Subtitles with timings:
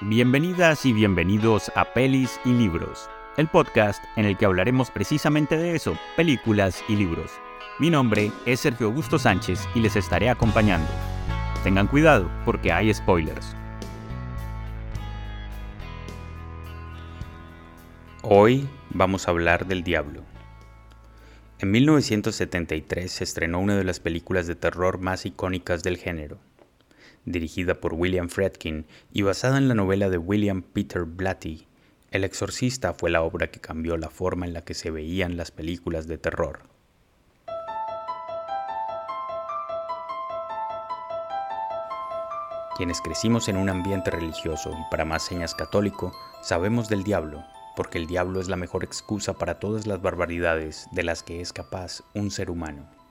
[0.00, 5.76] Bienvenidas y bienvenidos a Pelis y Libros, el podcast en el que hablaremos precisamente de
[5.76, 7.30] eso, películas y libros.
[7.78, 10.88] Mi nombre es Sergio Augusto Sánchez y les estaré acompañando.
[11.62, 13.54] Tengan cuidado porque hay spoilers.
[18.22, 20.24] Hoy vamos a hablar del diablo.
[21.60, 26.40] En 1973 se estrenó una de las películas de terror más icónicas del género,
[27.24, 31.66] dirigida por William Fredkin y basada en la novela de William Peter Blatty.
[32.10, 35.50] El Exorcista fue la obra que cambió la forma en la que se veían las
[35.50, 36.60] películas de terror.
[42.76, 47.44] Quienes crecimos en un ambiente religioso y para más señas católico, sabemos del diablo,
[47.76, 51.52] porque el diablo es la mejor excusa para todas las barbaridades de las que es
[51.52, 53.03] capaz un ser humano.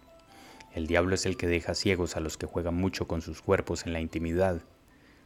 [0.74, 3.86] El diablo es el que deja ciegos a los que juegan mucho con sus cuerpos
[3.86, 4.64] en la intimidad.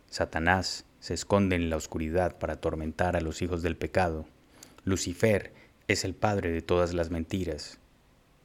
[0.10, 4.26] Satanás se esconde en la oscuridad para atormentar a los hijos del pecado.
[4.84, 5.54] Lucifer
[5.88, 7.80] es el padre de todas las mentiras.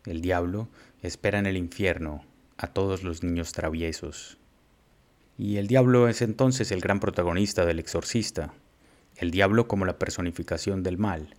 [0.06, 0.68] El diablo
[1.02, 2.24] espera en el infierno
[2.56, 4.38] a todos los niños traviesos.
[5.36, 8.54] Y el diablo es entonces el gran protagonista del exorcista,
[9.16, 11.34] el diablo como la personificación del mal,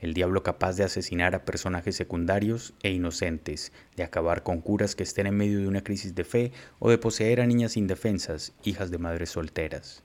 [0.00, 5.02] el diablo capaz de asesinar a personajes secundarios e inocentes, de acabar con curas que
[5.02, 8.90] estén en medio de una crisis de fe o de poseer a niñas indefensas, hijas
[8.90, 10.02] de madres solteras.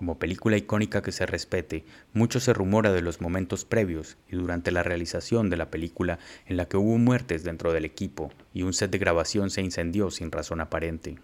[0.00, 4.70] Como película icónica que se respete, mucho se rumora de los momentos previos y durante
[4.70, 8.72] la realización de la película en la que hubo muertes dentro del equipo y un
[8.72, 11.18] set de grabación se incendió sin razón aparente.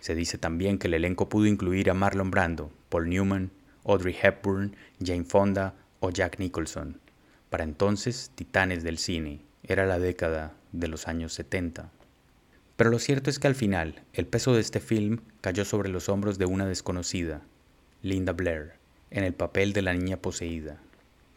[0.00, 3.50] Se dice también que el elenco pudo incluir a Marlon Brando, Paul Newman,
[3.84, 7.00] Audrey Hepburn, Jane Fonda o Jack Nicholson.
[7.50, 11.90] Para entonces, titanes del cine, era la década de los años 70.
[12.76, 16.08] Pero lo cierto es que al final, el peso de este film cayó sobre los
[16.08, 17.42] hombros de una desconocida,
[18.02, 18.74] Linda Blair,
[19.10, 20.80] en el papel de la niña poseída.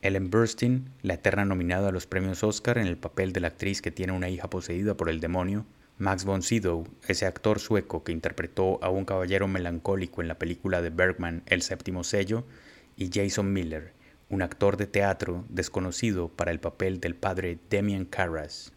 [0.01, 3.81] Ellen Burstyn, la eterna nominada a los premios Oscar en el papel de la actriz
[3.81, 5.66] que tiene una hija poseída por el demonio,
[5.97, 10.81] Max von Sydow, ese actor sueco que interpretó a un caballero melancólico en la película
[10.81, 12.43] de Bergman El séptimo sello,
[12.97, 13.93] y Jason Miller,
[14.31, 18.71] un actor de teatro desconocido para el papel del padre Demian Carras.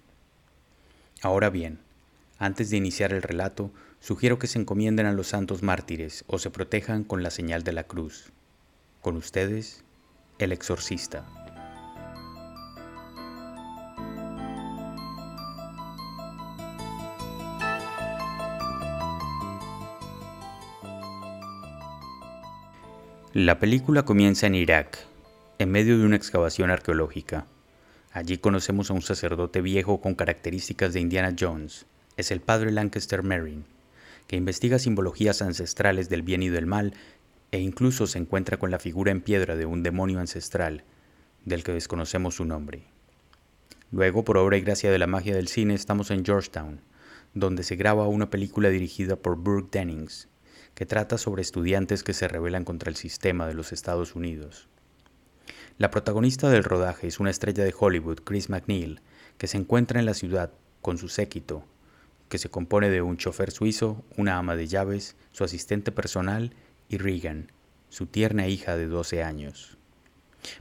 [1.22, 1.78] Ahora bien,
[2.38, 3.70] antes de iniciar el relato,
[4.00, 7.72] sugiero que se encomienden a los santos mártires o se protejan con la señal de
[7.72, 8.32] la cruz.
[9.00, 9.84] Con ustedes,
[10.38, 11.24] el exorcista.
[23.32, 25.13] La película comienza en Irak,
[25.58, 27.46] en medio de una excavación arqueológica.
[28.12, 31.86] Allí conocemos a un sacerdote viejo con características de Indiana Jones.
[32.16, 33.64] Es el padre Lancaster Merrin,
[34.26, 36.94] que investiga simbologías ancestrales del bien y del mal
[37.52, 40.82] e incluso se encuentra con la figura en piedra de un demonio ancestral,
[41.44, 42.82] del que desconocemos su nombre.
[43.92, 46.80] Luego, por obra y gracia de la magia del cine, estamos en Georgetown,
[47.32, 50.28] donde se graba una película dirigida por Burke Dennings,
[50.74, 54.68] que trata sobre estudiantes que se rebelan contra el sistema de los Estados Unidos.
[55.76, 59.00] La protagonista del rodaje es una estrella de Hollywood, Chris McNeil,
[59.38, 61.64] que se encuentra en la ciudad con su séquito,
[62.28, 66.54] que se compone de un chofer suizo, una ama de llaves, su asistente personal
[66.88, 67.50] y Regan,
[67.88, 69.76] su tierna hija de 12 años.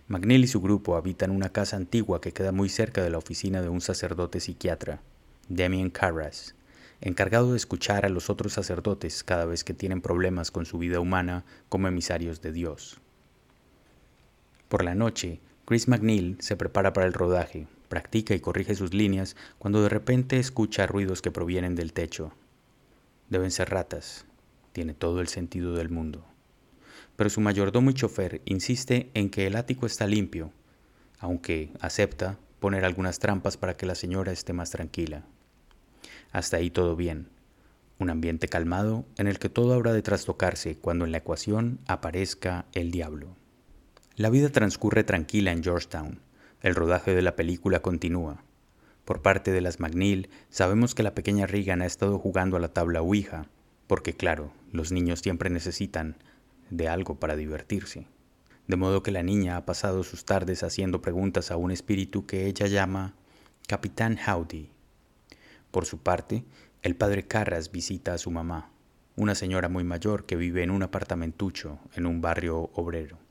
[0.08, 3.62] McNeil y su grupo habitan una casa antigua que queda muy cerca de la oficina
[3.62, 5.04] de un sacerdote psiquiatra,
[5.48, 6.56] Damien Carras,
[7.02, 11.00] encargado de escuchar a los otros sacerdotes cada vez que tienen problemas con su vida
[11.00, 13.03] humana como emisarios de Dios.
[14.70, 19.36] Por la noche, Chris McNeil se prepara para el rodaje, practica y corrige sus líneas
[19.60, 22.34] cuando de repente escucha ruidos que provienen del techo.
[23.30, 24.26] Deben ser ratas,
[24.72, 26.26] tiene todo el sentido del mundo.
[27.16, 30.52] Pero su mayordomo y chofer insiste en que el ático está limpio,
[31.20, 35.24] aunque acepta poner algunas trampas para que la señora esté más tranquila.
[36.32, 37.30] Hasta ahí todo bien.
[38.00, 42.66] Un ambiente calmado en el que todo habrá de trastocarse cuando en la ecuación aparezca
[42.74, 43.36] el diablo.
[44.16, 46.20] La vida transcurre tranquila en Georgetown.
[46.62, 48.44] El rodaje de la película continúa.
[49.06, 52.68] Por parte de las McNeil, sabemos que la pequeña Regan ha estado jugando a la
[52.68, 53.48] tabla Ouija,
[53.88, 56.18] porque claro, los niños siempre necesitan
[56.70, 58.06] de algo para divertirse.
[58.68, 62.46] De modo que la niña ha pasado sus tardes haciendo preguntas a un espíritu que
[62.46, 63.16] ella llama
[63.68, 64.70] Capitán Howdy,
[65.74, 66.46] por su parte,
[66.84, 68.70] el padre Carras visita a su mamá,
[69.16, 73.23] una señora muy mayor que vive en un apartamentucho en un barrio obrero.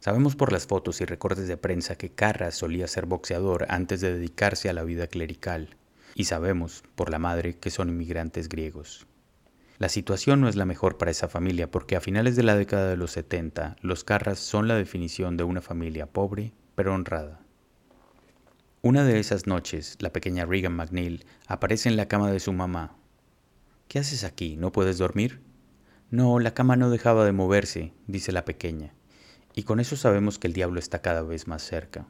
[0.00, 4.12] Sabemos por las fotos y recortes de prensa que Carras solía ser boxeador antes de
[4.12, 5.76] dedicarse a la vida clerical,
[6.14, 9.06] y sabemos por la madre que son inmigrantes griegos.
[9.78, 12.88] La situación no es la mejor para esa familia porque a finales de la década
[12.88, 17.40] de los 70 los Carras son la definición de una familia pobre pero honrada.
[18.82, 22.96] Una de esas noches, la pequeña Regan McNeil aparece en la cama de su mamá.
[23.88, 24.56] ¿Qué haces aquí?
[24.56, 25.40] ¿No puedes dormir?
[26.10, 28.94] No, la cama no dejaba de moverse, dice la pequeña,
[29.58, 32.06] y con eso sabemos que el diablo está cada vez más cerca.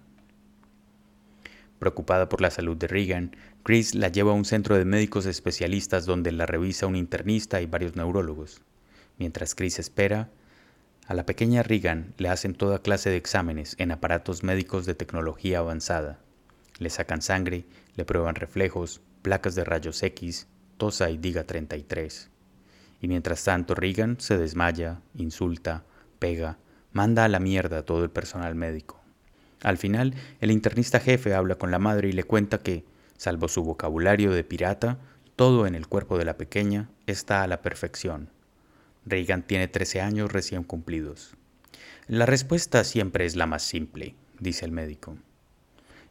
[1.78, 6.04] Preocupada por la salud de Regan, Chris la lleva a un centro de médicos especialistas
[6.04, 8.60] donde la revisa un internista y varios neurólogos.
[9.16, 10.28] Mientras Chris espera,
[11.06, 15.60] a la pequeña Regan le hacen toda clase de exámenes en aparatos médicos de tecnología
[15.60, 16.18] avanzada.
[16.78, 17.64] Le sacan sangre,
[17.96, 22.28] le prueban reflejos, placas de rayos X, tosa y diga 33.
[23.00, 25.84] Y mientras tanto Regan se desmaya, insulta,
[26.18, 26.58] pega,
[26.98, 29.00] manda a la mierda a todo el personal médico.
[29.62, 32.84] Al final, el internista jefe habla con la madre y le cuenta que,
[33.16, 34.98] salvo su vocabulario de pirata,
[35.36, 38.30] todo en el cuerpo de la pequeña está a la perfección.
[39.06, 41.36] Reagan tiene 13 años recién cumplidos.
[42.08, 45.16] La respuesta siempre es la más simple, dice el médico.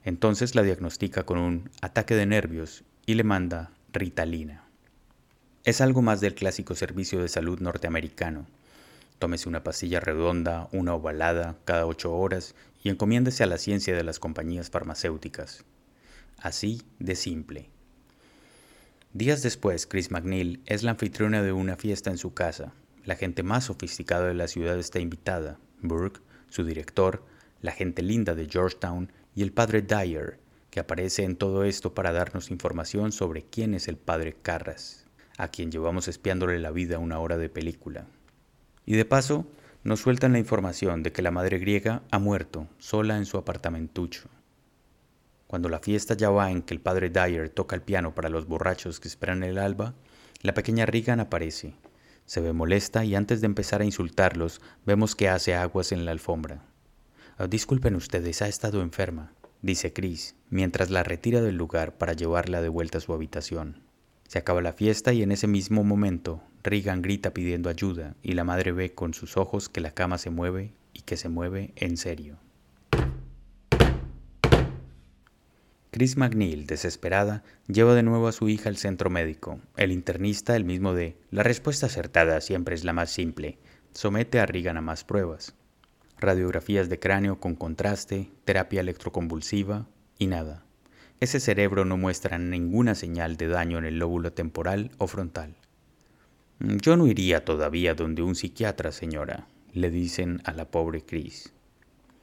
[0.05, 4.63] Entonces la diagnostica con un ataque de nervios y le manda Ritalina.
[5.65, 8.47] Es algo más del clásico servicio de salud norteamericano,
[9.19, 14.03] Tómese una pastilla redonda, una ovalada, cada ocho horas y encomiéndese a la ciencia de
[14.03, 15.65] las compañías farmacéuticas.
[16.37, 17.69] Así de simple.
[19.13, 22.73] Días después, Chris McNeil es la anfitriona de una fiesta en su casa.
[23.05, 25.57] La gente más sofisticada de la ciudad está invitada.
[25.81, 27.23] Burke, su director,
[27.61, 32.11] la gente linda de Georgetown y el padre Dyer, que aparece en todo esto para
[32.11, 35.05] darnos información sobre quién es el padre Carras,
[35.37, 38.05] a quien llevamos espiándole la vida una hora de película.
[38.87, 39.45] Y de paso,
[39.83, 44.29] nos sueltan la información de que la madre griega ha muerto sola en su apartamentucho.
[45.45, 48.47] Cuando la fiesta ya va en que el padre Dyer toca el piano para los
[48.47, 49.93] borrachos que esperan el alba,
[50.41, 51.75] la pequeña Regan aparece.
[52.25, 56.11] Se ve molesta y antes de empezar a insultarlos, vemos que hace aguas en la
[56.11, 56.63] alfombra.
[57.39, 62.61] Oh, disculpen ustedes, ha estado enferma, dice Chris, mientras la retira del lugar para llevarla
[62.61, 63.86] de vuelta a su habitación.
[64.27, 68.43] Se acaba la fiesta y en ese mismo momento Regan grita pidiendo ayuda y la
[68.43, 71.95] madre ve con sus ojos que la cama se mueve y que se mueve en
[71.95, 72.37] serio.
[75.91, 79.61] Chris McNeil, desesperada, lleva de nuevo a su hija al centro médico.
[79.77, 83.57] El internista, el mismo de la respuesta acertada siempre es la más simple,
[83.93, 85.55] somete a Regan a más pruebas.
[86.19, 89.87] Radiografías de cráneo con contraste, terapia electroconvulsiva
[90.19, 90.66] y nada.
[91.19, 95.55] Ese cerebro no muestra ninguna señal de daño en el lóbulo temporal o frontal.
[96.59, 101.53] Yo no iría todavía donde un psiquiatra, señora, le dicen a la pobre Chris.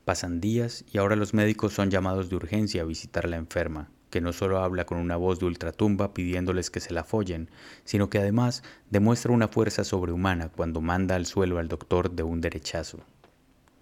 [0.04, 3.90] Pasan días y ahora los médicos son llamados de urgencia a visitar a la enferma,
[4.10, 7.50] que no solo habla con una voz de ultratumba pidiéndoles que se la follen,
[7.82, 12.40] sino que además demuestra una fuerza sobrehumana cuando manda al suelo al doctor de un
[12.40, 13.00] derechazo.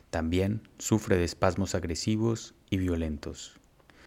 [0.09, 3.61] También sufre de espasmos agresivos y violentos.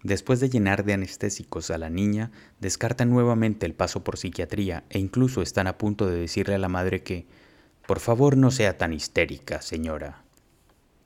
[0.05, 2.29] Después de llenar de anestésicos a la niña,
[2.59, 6.69] descartan nuevamente el paso por psiquiatría e incluso están a punto de decirle a la
[6.69, 7.25] madre que,
[7.87, 10.21] por favor no sea tan histérica, señora.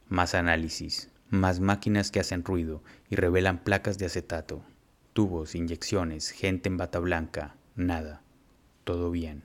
[0.09, 4.63] Más análisis, más máquinas que hacen ruido y revelan placas de acetato,
[5.13, 8.21] tubos, inyecciones, gente en bata blanca, nada.
[8.83, 9.43] Todo bien.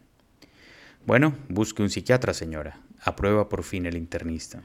[1.06, 2.80] Bueno, busque un psiquiatra, señora.
[3.00, 4.64] Aprueba por fin el internista.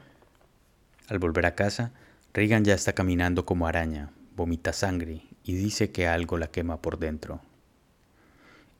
[1.06, 1.92] Al volver a casa,
[2.34, 6.98] Regan ya está caminando como araña, vomita sangre y dice que algo la quema por
[6.98, 7.42] dentro.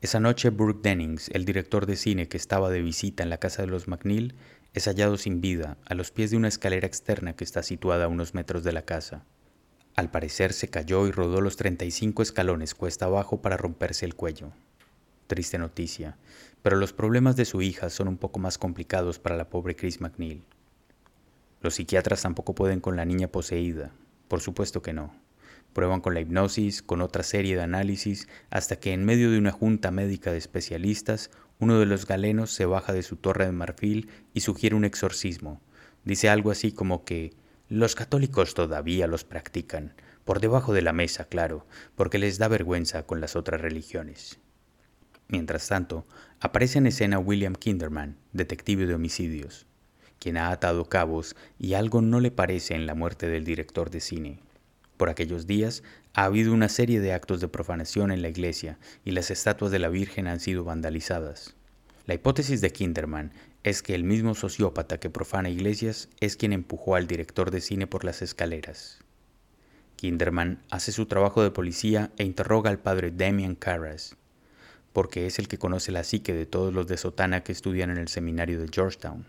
[0.01, 3.61] Esa noche Brooke Dennings, el director de cine que estaba de visita en la casa
[3.61, 4.33] de los McNeil,
[4.73, 8.07] es hallado sin vida a los pies de una escalera externa que está situada a
[8.07, 9.23] unos metros de la casa.
[9.95, 14.53] Al parecer se cayó y rodó los 35 escalones cuesta abajo para romperse el cuello.
[15.27, 16.17] Triste noticia,
[16.63, 20.01] pero los problemas de su hija son un poco más complicados para la pobre Chris
[20.01, 20.43] McNeil.
[21.61, 23.91] Los psiquiatras tampoco pueden con la niña poseída,
[24.27, 25.20] por supuesto que no.
[25.73, 29.51] Prueban con la hipnosis, con otra serie de análisis, hasta que en medio de una
[29.51, 34.09] junta médica de especialistas, uno de los galenos se baja de su torre de marfil
[34.33, 35.61] y sugiere un exorcismo.
[36.03, 37.33] Dice algo así como que
[37.69, 39.93] los católicos todavía los practican,
[40.25, 44.39] por debajo de la mesa, claro, porque les da vergüenza con las otras religiones.
[45.29, 46.05] Mientras tanto,
[46.41, 49.67] aparece en escena William Kinderman, detective de homicidios,
[50.19, 54.01] quien ha atado cabos y algo no le parece en la muerte del director de
[54.01, 54.39] cine.
[55.01, 55.81] Por aquellos días
[56.13, 59.79] ha habido una serie de actos de profanación en la iglesia y las estatuas de
[59.79, 61.55] la Virgen han sido vandalizadas.
[62.05, 66.93] La hipótesis de Kinderman es que el mismo sociópata que profana iglesias es quien empujó
[66.93, 68.99] al director de cine por las escaleras.
[69.95, 74.15] Kinderman hace su trabajo de policía e interroga al padre Damien Carras.
[74.93, 77.97] porque es el que conoce la psique de todos los de sotana que estudian en
[77.97, 79.25] el seminario de Georgetown.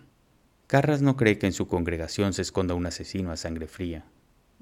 [0.66, 4.04] Carras no cree que en su congregación se esconda un asesino a sangre fría.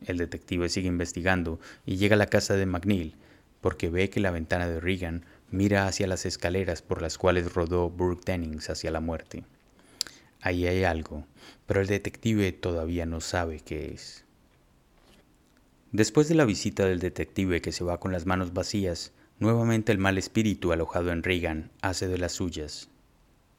[0.07, 3.17] El detective sigue investigando y llega a la casa de McNeil
[3.61, 7.91] porque ve que la ventana de Regan mira hacia las escaleras por las cuales rodó
[7.91, 9.45] Burke Dennings hacia la muerte.
[10.41, 11.27] Ahí hay algo,
[11.67, 14.25] pero el detective todavía no sabe qué es.
[15.93, 19.99] Después de la visita del detective que se va con las manos vacías, nuevamente el
[19.99, 22.89] mal espíritu alojado en Regan hace de las suyas.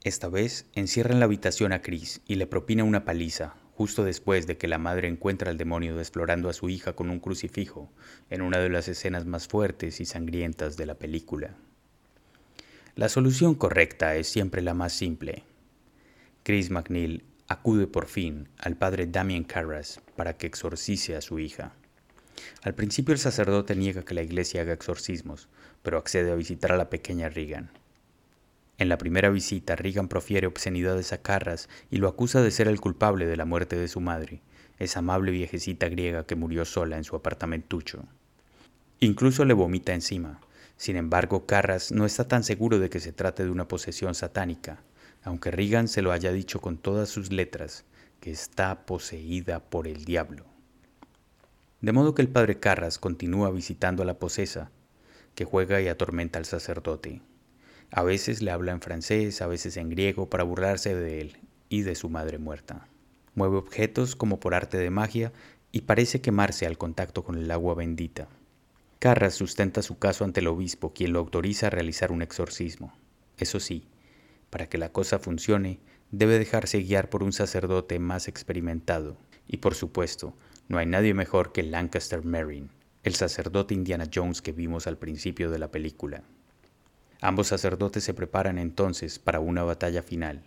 [0.03, 4.46] Esta vez encierra en la habitación a Chris y le propina una paliza, justo después
[4.46, 7.92] de que la madre encuentra al demonio explorando a su hija con un crucifijo,
[8.30, 11.56] en una de las escenas más fuertes y sangrientas de la película.
[12.94, 15.46] La solución correcta es siempre la más simple.
[16.44, 21.74] Chris McNeil acude por fin al padre Damien Carras para que exorcice a su hija.
[22.62, 25.50] Al principio el sacerdote niega que la iglesia haga exorcismos,
[25.82, 27.72] pero accede a visitar a la pequeña Regan.
[28.82, 32.82] En la primera visita, Regan profiere obscenidades a Carras y lo acusa de ser el
[32.82, 34.42] culpable de la muerte de su madre,
[34.80, 38.06] esa amable viejecita griega que murió sola en su apartamentucho.
[39.00, 40.42] Incluso le vomita encima.
[40.78, 44.82] Sin embargo, Carras no está tan seguro de que se trate de una posesión satánica,
[45.22, 47.86] aunque Regan se lo haya dicho con todas sus letras,
[48.20, 50.48] que está poseída por el diablo.
[51.82, 54.72] De modo que el padre Carras continúa visitando a la posesa,
[55.36, 57.22] que juega y atormenta al sacerdote.
[57.93, 61.81] A veces le habla en francés, a veces en griego, para burlarse de él y
[61.81, 62.88] de su madre muerta.
[63.36, 65.33] Mueve objetos como por arte de magia
[65.74, 68.29] y parece quemarse al contacto con el agua bendita.
[69.00, 72.93] Carras sustenta su caso ante el obispo, quien lo autoriza a realizar un exorcismo.
[73.38, 73.88] Eso sí,
[74.50, 75.79] para que la cosa funcione,
[76.12, 79.17] debe dejarse guiar por un sacerdote más experimentado.
[79.48, 80.33] Y por supuesto,
[80.69, 82.69] no hay nadie mejor que Lancaster Merrin,
[83.03, 86.24] el sacerdote Indiana Jones que vimos al principio de la película.
[87.24, 90.42] Ambos sacerdotes se preparan entonces para una batalla final,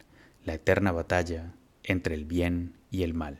[0.45, 1.55] la eterna batalla
[1.85, 3.39] entre el bien y el mal.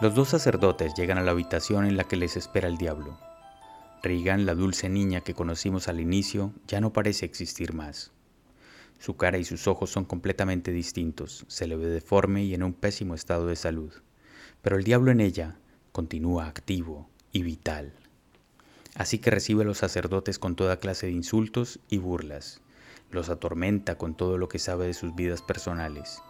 [0.00, 3.18] Los dos sacerdotes llegan a la habitación en la que les espera el diablo.
[4.04, 8.12] Regan, la dulce niña que conocimos al inicio, ya no parece existir más.
[9.00, 12.74] Su cara y sus ojos son completamente distintos, se le ve deforme y en un
[12.74, 13.92] pésimo estado de salud.
[14.62, 15.59] Pero el diablo en ella
[15.92, 17.92] continúa activo y vital.
[18.94, 22.60] Así que recibe a los sacerdotes con toda clase de insultos y burlas.
[23.10, 26.22] Los atormenta con todo lo que sabe de sus vidas personales.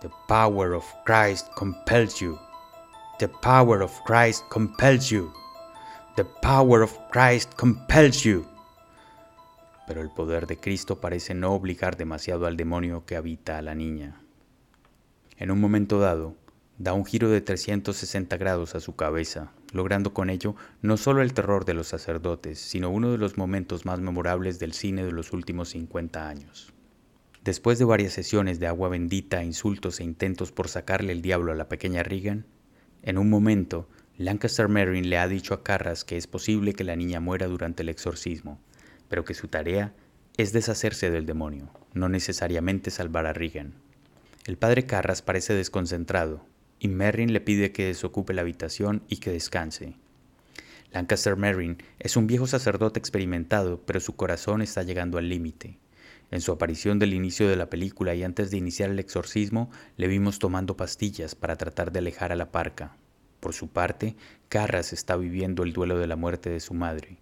[0.00, 2.38] The power of Christ compels you.
[3.18, 5.32] The power of Christ compels you.
[6.16, 8.46] The power of Christ compels you.
[9.86, 13.74] Pero el poder de Cristo parece no obligar demasiado al demonio que habita a la
[13.74, 14.20] niña.
[15.36, 16.36] En un momento dado,
[16.78, 21.32] da un giro de 360 grados a su cabeza, logrando con ello no solo el
[21.32, 25.32] terror de los sacerdotes, sino uno de los momentos más memorables del cine de los
[25.32, 26.72] últimos 50 años.
[27.44, 31.54] Después de varias sesiones de agua bendita, insultos e intentos por sacarle el diablo a
[31.54, 32.46] la pequeña Regan,
[33.02, 36.96] en un momento, Lancaster Merrin le ha dicho a Carras que es posible que la
[36.96, 38.58] niña muera durante el exorcismo,
[39.08, 39.92] pero que su tarea
[40.36, 43.74] es deshacerse del demonio, no necesariamente salvar a Regan.
[44.46, 46.46] El padre Carras parece desconcentrado,
[46.84, 49.96] y Merrin le pide que desocupe la habitación y que descanse.
[50.92, 55.78] Lancaster Merrin es un viejo sacerdote experimentado, pero su corazón está llegando al límite.
[56.30, 60.08] En su aparición del inicio de la película y antes de iniciar el exorcismo, le
[60.08, 62.98] vimos tomando pastillas para tratar de alejar a la parca.
[63.40, 64.14] Por su parte,
[64.50, 67.16] Carras está viviendo el duelo de la muerte de su madre.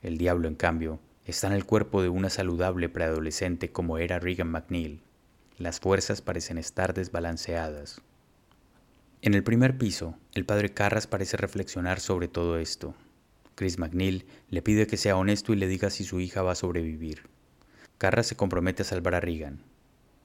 [0.00, 4.52] El diablo, en cambio, está en el cuerpo de una saludable preadolescente como era Regan
[4.52, 5.02] McNeil.
[5.58, 8.00] Las fuerzas parecen estar desbalanceadas.
[9.24, 12.96] En el primer piso, el padre Carras parece reflexionar sobre todo esto.
[13.54, 16.56] Chris McNeil le pide que sea honesto y le diga si su hija va a
[16.56, 17.22] sobrevivir.
[17.98, 19.62] Carras se compromete a salvar a Regan,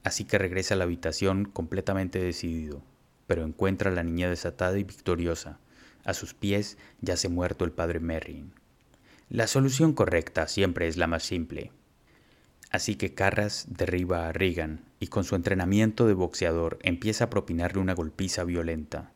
[0.04, 2.82] así que regresa a la habitación completamente decidido,
[3.28, 5.60] pero encuentra a la niña desatada y victoriosa.
[6.04, 8.52] A sus pies yace muerto el padre Merrin.
[9.30, 11.72] La solución correcta siempre es la más simple.
[12.70, 17.80] Así que Carras derriba a Regan y con su entrenamiento de boxeador empieza a propinarle
[17.80, 19.12] una golpiza violenta.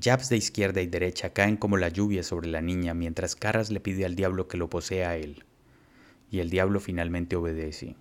[0.00, 3.80] Jabs de izquierda y derecha caen como la lluvia sobre la niña mientras Carras le
[3.80, 5.44] pide al diablo que lo posea a él.
[6.30, 7.94] Y el diablo finalmente obedece.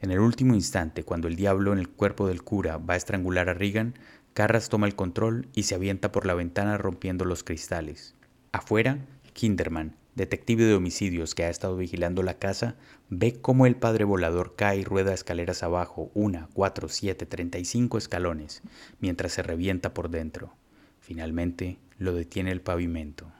[0.00, 3.48] En el último instante, cuando el diablo en el cuerpo del cura va a estrangular
[3.48, 3.94] a Regan,
[4.34, 8.14] Carras toma el control y se avienta por la ventana rompiendo los cristales.
[8.52, 8.98] Afuera,
[9.32, 12.76] Kinderman, detective de homicidios que ha estado vigilando la casa,
[13.08, 17.64] ve cómo el padre volador cae y rueda escaleras abajo, una, cuatro, siete, treinta y
[17.64, 18.62] cinco escalones,
[19.00, 20.54] mientras se revienta por dentro.
[21.00, 23.30] Finalmente, lo detiene el pavimento.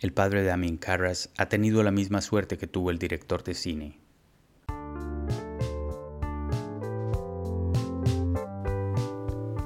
[0.00, 3.54] El padre de Damien Carras ha tenido la misma suerte que tuvo el director de
[3.54, 3.98] cine.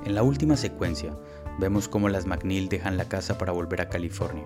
[0.05, 1.17] En la última secuencia,
[1.59, 4.45] vemos cómo las McNeil dejan la casa para volver a California.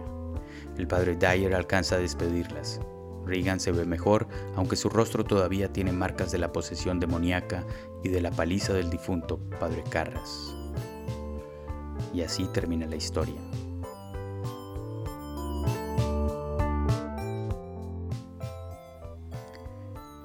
[0.78, 2.80] El padre Dyer alcanza a despedirlas.
[3.26, 7.66] Regan se ve mejor, aunque su rostro todavía tiene marcas de la posesión demoníaca
[8.02, 10.54] y de la paliza del difunto padre Carras.
[12.14, 13.40] Y así termina la historia.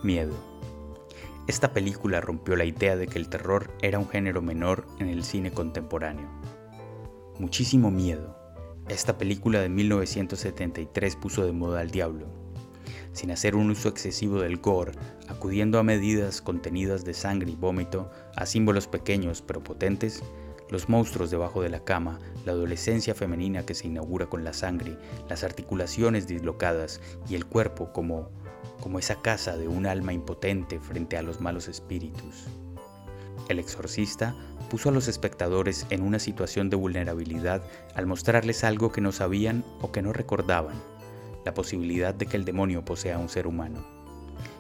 [0.04, 0.34] Miedo.
[1.48, 5.24] Esta película rompió la idea de que el terror era un género menor en el
[5.24, 6.30] cine contemporáneo.
[7.40, 8.43] Muchísimo miedo.
[8.90, 12.28] Esta película de 1973 puso de moda al diablo.
[13.14, 14.92] Sin hacer un uso excesivo del gore,
[15.28, 20.22] acudiendo a medidas contenidas de sangre y vómito, a símbolos pequeños pero potentes,
[20.70, 24.98] los monstruos debajo de la cama, la adolescencia femenina que se inaugura con la sangre,
[25.30, 27.00] las articulaciones dislocadas
[27.30, 28.30] y el cuerpo como
[28.84, 32.48] como esa casa de un alma impotente frente a los malos espíritus.
[33.50, 34.36] El exorcista
[34.70, 37.62] puso a los espectadores en una situación de vulnerabilidad
[37.96, 40.76] al mostrarles algo que no sabían o que no recordaban,
[41.46, 43.86] la posibilidad de que el demonio posea a un ser humano.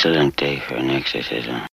[0.05, 1.63] excellent day for an exorcism.